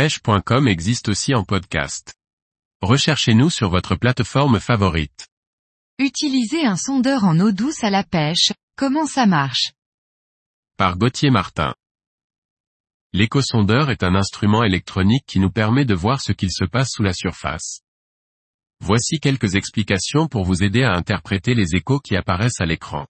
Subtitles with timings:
[0.00, 2.14] pêche.com existe aussi en podcast.
[2.80, 5.28] Recherchez-nous sur votre plateforme favorite.
[5.98, 9.72] Utiliser un sondeur en eau douce à la pêche, comment ça marche?
[10.78, 11.74] Par Gauthier Martin.
[13.12, 17.02] L'échosondeur est un instrument électronique qui nous permet de voir ce qu'il se passe sous
[17.02, 17.82] la surface.
[18.80, 23.06] Voici quelques explications pour vous aider à interpréter les échos qui apparaissent à l'écran.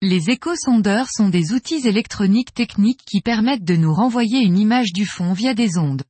[0.00, 5.04] Les échosondeurs sont des outils électroniques techniques qui permettent de nous renvoyer une image du
[5.04, 6.04] fond via des ondes.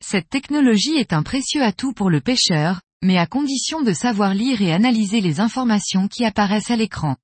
[0.00, 4.62] Cette technologie est un précieux atout pour le pêcheur, mais à condition de savoir lire
[4.62, 7.16] et analyser les informations qui apparaissent à l'écran.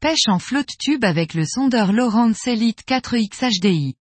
[0.00, 3.96] Pêche en flotte tube avec le sondeur Lowrance Elite 4X HDI.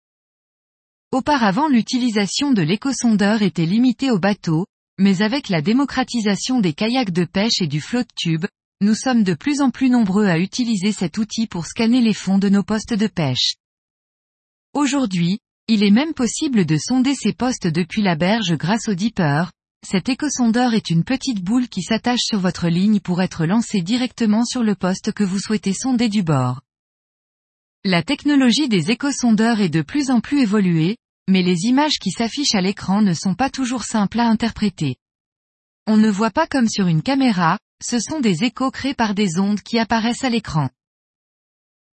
[1.11, 4.67] Auparavant l'utilisation de l'échosondeur était limitée aux bateaux,
[4.99, 8.45] mais avec la démocratisation des kayaks de pêche et du flotte tube,
[8.83, 12.39] nous sommes de plus en plus nombreux à utiliser cet outil pour scanner les fonds
[12.39, 13.57] de nos postes de pêche.
[14.73, 19.45] Aujourd'hui, il est même possible de sonder ces postes depuis la berge grâce au dipper.
[19.87, 24.45] Cet échosondeur est une petite boule qui s'attache sur votre ligne pour être lancé directement
[24.45, 26.61] sur le poste que vous souhaitez sonder du bord.
[27.85, 30.97] La technologie des échosondeurs est de plus en plus évoluée,
[31.29, 34.97] mais les images qui s'affichent à l'écran ne sont pas toujours simples à interpréter.
[35.87, 39.39] On ne voit pas comme sur une caméra, ce sont des échos créés par des
[39.39, 40.71] ondes qui apparaissent à l'écran.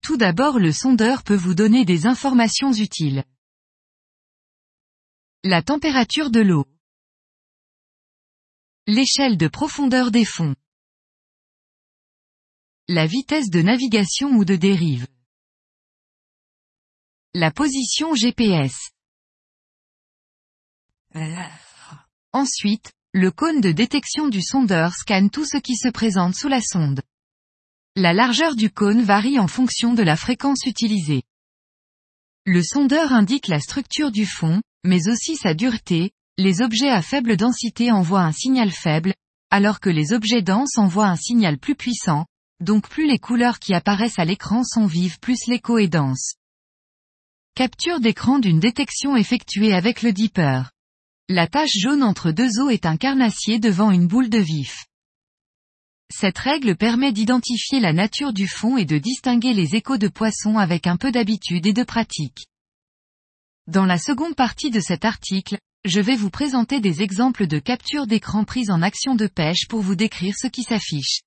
[0.02, 3.23] Tout d'abord le sondeur peut vous donner des informations utiles.
[5.43, 6.65] La température de l'eau.
[8.85, 10.55] L'échelle de profondeur des fonds.
[12.88, 15.08] La vitesse de navigation ou de dérive.
[17.33, 18.91] La position GPS.
[22.31, 26.62] Ensuite, le cône de détection du sondeur scanne tout ce qui se présente sous la
[26.62, 27.02] sonde.
[27.96, 31.23] La largeur du cône varie en fonction de la fréquence utilisée.
[32.45, 37.38] Le sondeur indique la structure du fond, mais aussi sa dureté, les objets à faible
[37.38, 39.16] densité envoient un signal faible,
[39.50, 42.27] alors que les objets denses envoient un signal plus puissant,
[42.60, 46.36] donc plus les couleurs qui apparaissent à l'écran sont vives plus l'écho est dense.
[47.56, 50.61] Capture d'écran d'une détection effectuée avec le dipper.
[51.30, 54.86] La tache jaune entre deux eaux est un carnassier devant une boule de vif.
[56.10, 60.58] Cette règle permet d'identifier la nature du fond et de distinguer les échos de poissons
[60.58, 62.48] avec un peu d'habitude et de pratique.
[63.67, 68.08] Dans la seconde partie de cet article, je vais vous présenter des exemples de capture
[68.08, 71.23] d'écran prise en action de pêche pour vous décrire ce qui s'affiche.